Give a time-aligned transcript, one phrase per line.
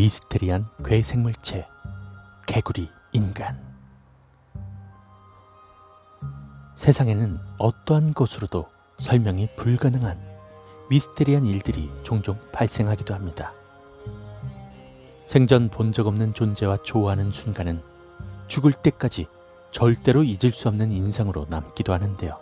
[0.00, 1.68] 미스테리한 괴생물체
[2.46, 3.60] 개구리 인간
[6.74, 8.66] 세상에는 어떠한 것으로도
[8.98, 10.18] 설명이 불가능한
[10.88, 13.52] 미스테리한 일들이 종종 발생하기도 합니다.
[15.26, 17.82] 생전 본 적 없는 존재와 좋아하는 순간은
[18.46, 19.26] 죽을 때까지
[19.70, 22.40] 절대로 잊을 수 없는 인상으로 남기도 하는데요.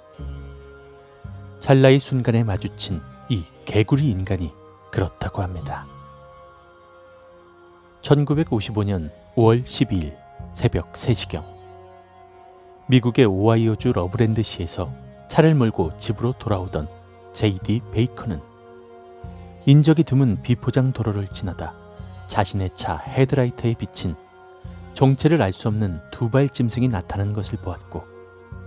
[1.59, 4.52] 찰나의 순간에 마주친 이 개구리 인간이
[4.92, 5.97] 그렇다고 합니다.
[8.02, 10.16] 1955년 5월 12일
[10.52, 11.44] 새벽 3시경
[12.88, 14.92] 미국의 오하이오주 러브랜드시에서
[15.28, 16.88] 차를 몰고 집으로 돌아오던
[17.32, 18.40] 제이디 베이커는
[19.66, 21.74] 인적이 드문 비포장 도로를 지나다
[22.28, 24.14] 자신의 차 헤드라이트에 비친
[24.94, 28.02] 정체를 알 수 없는 두 발 짐승이 나타난 것을 보았고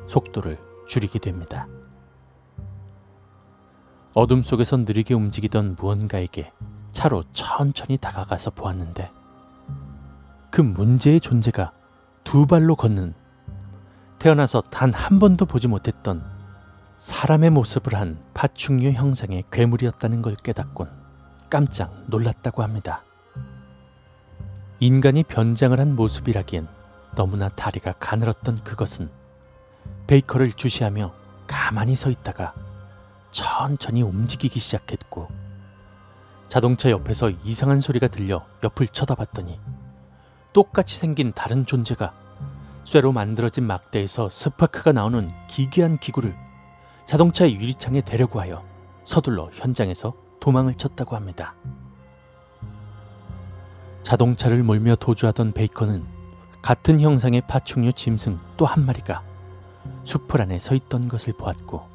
[0.08, 0.58] 속도를
[0.88, 1.68] 줄이게 됩니다.
[4.14, 6.52] 어둠 속에서 느리게 움직이던 무언가에게
[6.92, 9.10] 차로 천천히 다가가서 보았는데
[10.52, 11.72] 그 문제의 존재가
[12.26, 13.14] 두 발로 걷는
[14.20, 16.24] 태어나서 단 한 번도 보지 못했던
[16.98, 20.90] 사람의 모습을 한 파충류 형상의 괴물이었다는 걸 깨닫곤
[21.50, 23.04] 깜짝 놀랐다고 합니다.
[24.80, 26.68] 인간이 변장을 한 모습이라기엔
[27.16, 29.10] 너무나 다리가 가늘었던 그것은
[30.08, 31.14] 베이커를 주시하며
[31.48, 32.54] 가만히 서 있다가
[33.32, 35.30] 천천히 움직이기 시작했고
[36.50, 39.60] 자동차 옆에서 이상한 소리가 들려 옆을 쳐다봤더니
[40.54, 42.14] 똑같이 생긴 다른 존재가
[42.84, 46.36] 쇠로 만들어진 막대에서 스파크가 나오는 기괴한 기구를
[47.06, 48.64] 자동차의 유리창에 대려고 하여
[49.04, 51.56] 서둘러 현장에서 도망을 쳤다고 합니다.
[54.02, 56.06] 자동차를 몰며 도주하던 베이커는
[56.62, 59.24] 같은 형상의 파충류 짐승 또 한 마리가
[60.04, 61.88] 숲을 안에 서 있던 것을 보았고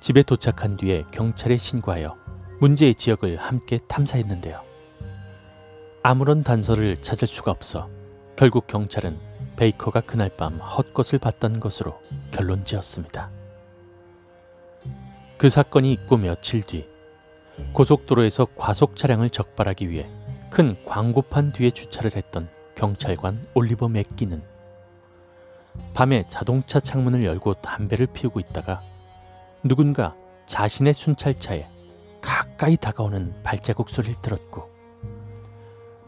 [0.00, 2.16] 집에 도착한 뒤에 경찰에 신고하여
[2.60, 4.67] 문제의 지역을 함께 탐사했는데요.
[6.10, 7.90] 아무런 단서를 찾을 수가 없어
[8.34, 9.20] 결국 경찰은
[9.56, 13.30] 베이커가 그날 밤 헛것을 봤던 것으로 결론 지었습니다.
[15.36, 16.88] 그 사건이 있고 며칠 뒤
[17.74, 20.08] 고속도로에서 과속 차량을 적발하기 위해
[20.48, 24.40] 큰 광고판 뒤에 주차를 했던 경찰관 올리버 맥기는
[25.92, 28.80] 밤에 자동차 창문을 열고 담배를 피우고 있다가
[29.62, 30.16] 누군가
[30.46, 31.68] 자신의 순찰차에
[32.22, 34.77] 가까이 다가오는 발자국 소리를 들었고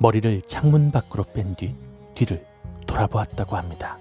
[0.01, 1.77] 머리를 창문 밖으로 뺀 뒤
[2.15, 2.47] 뒤를
[2.87, 3.99] 돌아보았다고 합니다.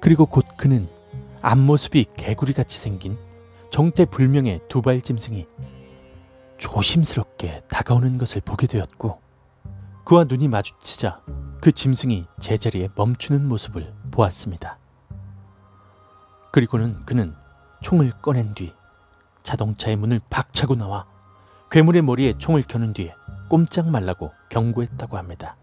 [0.00, 0.88] 그리고 곧 그는
[1.42, 3.16] 앞모습이 개구리같이 생긴
[3.70, 5.46] 정태불명의 두발 짐승이
[6.58, 9.20] 조심스럽게 다가오는 것을 보게 되었고
[10.04, 11.22] 그와 눈이 마주치자
[11.60, 14.78] 그 짐승이 제자리에 멈추는 모습을 보았습니다.
[16.50, 17.36] 그리고는 그는
[17.80, 18.74] 총을 꺼낸 뒤
[19.44, 21.06] 자동차의 문을 박차고 나와
[21.70, 23.14] 괴물의 머리에 총을 켜는 뒤에
[23.50, 25.56] 꼼짝 말라고 경고했다고 합니다.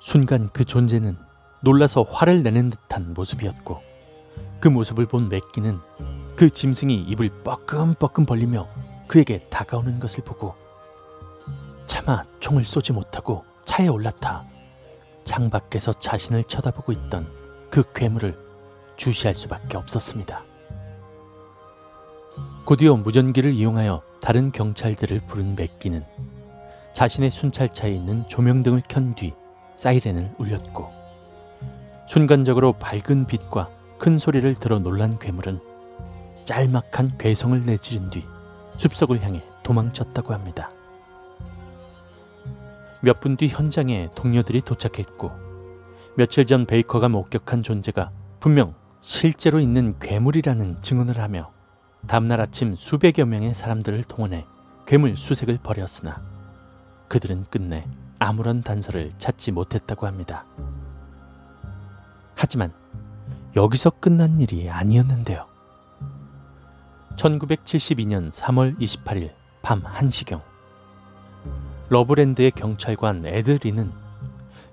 [0.00, 1.18] 순간 그 존재는
[1.60, 3.82] 놀라서 화를 내는 듯한 모습이었고
[4.58, 5.78] 그 모습을 본 맥기는
[6.36, 8.66] 그 짐승이 입을 뻐끔뻐끔 벌리며
[9.06, 10.54] 그에게 다가오는 것을 보고
[11.86, 14.46] 차마 총을 쏘지 못하고 차에 올라타
[15.24, 17.30] 창밖에서 자신을 쳐다보고 있던
[17.70, 18.38] 그 괴물을
[18.96, 20.44] 주시할 수밖에 없었습니다.
[22.64, 26.04] 곧이어 무전기를 이용하여 다른 경찰들을 부른 맥기는
[26.92, 29.32] 자신의 순찰차에 있는 조명등을 켠 뒤
[29.74, 30.90] 사이렌을 울렸고
[32.06, 35.60] 순간적으로 밝은 빛과 큰 소리를 들어 놀란 괴물은
[36.44, 38.24] 짤막한 괴성을 내지른 뒤
[38.76, 40.70] 숲속을 향해 도망쳤다고 합니다.
[43.02, 45.30] 몇 분 뒤 현장에 동료들이 도착했고
[46.16, 48.10] 며칠 전 베이커가 목격한 존재가
[48.40, 51.50] 분명 실제로 있는 괴물이라는 증언을 하며
[52.06, 54.46] 다음날 아침 수백여 명의 사람들을 동원해
[54.86, 56.22] 괴물 수색을 벌였으나
[57.08, 57.86] 그들은 끝내
[58.18, 60.44] 아무런 단서를 찾지 못했다고 합니다.
[62.34, 62.72] 하지만
[63.56, 65.46] 여기서 끝난 일이 아니었는데요.
[67.16, 69.32] 1972년 3월 28일
[69.62, 70.40] 밤 1시경
[71.90, 73.92] 러브랜드의 경찰관 에드리는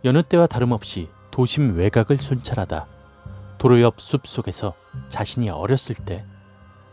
[0.06, 2.88] 여느 때와 다름없이 도심 외곽을 순찰하다
[3.58, 4.76] 도로 옆 숲 속에서
[5.10, 6.26] 자신이 어렸을 때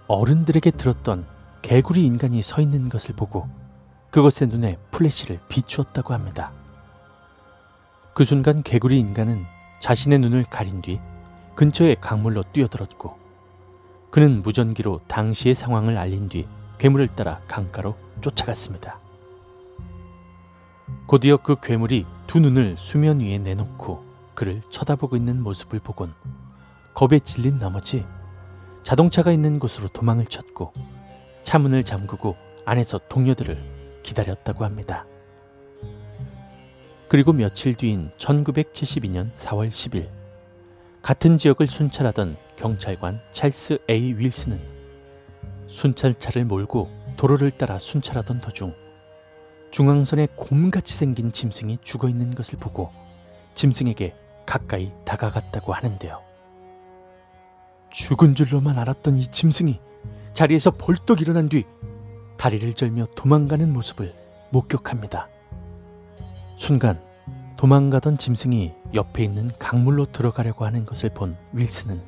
[0.06, 1.26] 어른들에게 들었던
[1.62, 3.48] 개구리 인간이 서 있는 것을 보고
[4.10, 6.52] 그것의 눈에 플래시를 비추었다고 합니다.
[8.12, 9.44] 그 순간 개구리 인간은
[9.80, 11.00] 자신의 눈을 가린 뒤
[11.54, 13.18] 근처의 강물로 뛰어들었고
[14.10, 16.46] 그는 무전기로 당시의 상황을 알린 뒤
[16.78, 19.00] 괴물을 따라 강가로 쫓아갔습니다.
[21.06, 24.04] 곧이어 그 괴물이 두 눈을 수면 위에 내놓고
[24.34, 26.14] 그를 쳐다보고 있는 모습을 보곤
[26.92, 28.06] 겁에 질린 나머지
[28.84, 30.72] 자동차가 있는 곳으로 도망을 쳤고
[31.42, 32.36] 차문을 잠그고
[32.66, 35.06] 안에서 동료들을 기다렸다고 합니다.
[37.08, 40.10] 그리고 며칠 뒤인 1972년 4월 10일
[41.00, 44.60] 같은 지역을 순찰하던 경찰관 찰스 A 윌스는
[45.66, 48.74] 순찰차를 몰고 도로를 따라 순찰하던 도중
[49.70, 52.90] 중앙선에 곰같이 생긴 짐승이 죽어 있는 것을 보고
[53.54, 54.14] 짐승에게
[54.44, 56.23] 가까이 다가갔다고 하는데요.
[57.94, 59.80] 죽은 줄로만 알았던 이 짐승이
[60.32, 61.64] 자리에서 벌떡 일어난 뒤
[62.36, 64.12] 다리를 절며 도망가는 모습을
[64.50, 65.28] 목격합니다.
[66.56, 67.00] 순간
[67.56, 72.02] 도망가던 짐승이 옆에 있는 강물로 들어가려고 하는 것을 본 윌스는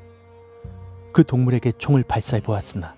[1.12, 2.96] 그 동물에게 총을 발사해 보았으나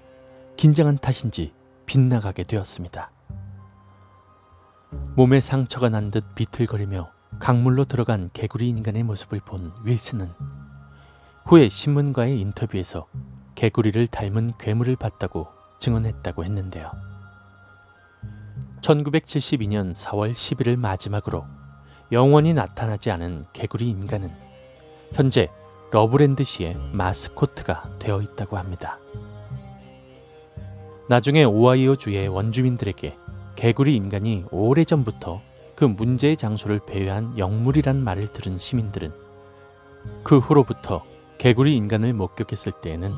[0.56, 1.52] 긴장한 탓인지
[1.84, 3.12] 빗나가게 되었습니다.
[5.14, 10.32] 몸에 상처가 난 듯 비틀거리며 강물로 들어간 개구리 인간의 모습을 본 윌스는
[11.48, 13.06] 후에 신문과의 인터뷰에서
[13.54, 15.46] 개구리를 닮은 괴물을 봤다고
[15.78, 16.92] 증언했다고 했는데요.
[18.82, 21.46] 1972년 4월 10일을 마지막으로
[22.12, 24.28] 영원히 나타나지 않은 개구리 인간은
[25.14, 25.48] 현재
[25.90, 28.98] 러브랜드시의 마스코트가 되어 있다고 합니다.
[31.08, 33.16] 나중에 오하이오 주의 원주민들에게
[33.56, 35.40] 개구리 인간이 오래전부터
[35.76, 39.14] 그 문제의 장소를 배회한 영물이란 말을 들은 시민들은
[40.22, 41.07] 그 후로부터
[41.38, 43.10] 개구리 인간을 목격했을 때에는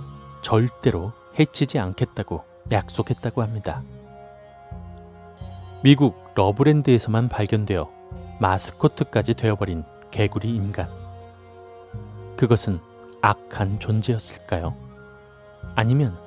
[0.42, 3.82] 절대로 해치지 않겠다고 약속했다고 합니다.
[5.82, 7.90] 미국 러브랜드에서만 발견되어
[8.38, 10.90] 마스코트까지 되어버린 개구리 인간.
[12.36, 12.80] 그것은
[13.22, 14.76] 악한 존재였을까요?
[15.74, 16.18] 아니면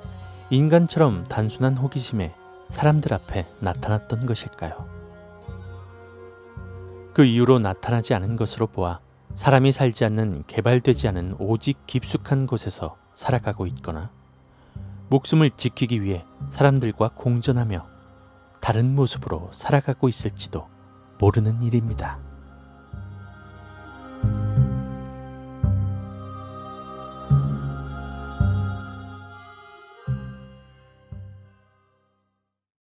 [0.49, 2.33] 인간처럼 단순한 호기심에
[2.69, 4.89] 사람들 앞에 나타났던 것일까요?
[7.13, 8.99] 그 이후로 나타나지 않은 것으로 보아
[9.35, 14.11] 사람이 살지 않는 개발되지 않은 오직 깊숙한 곳에서 살아가고 있거나
[15.09, 17.87] 목숨을 지키기 위해 사람들과 공존하며
[18.61, 20.67] 다른 모습으로 살아가고 있을지도
[21.19, 22.19] 모르는 일입니다.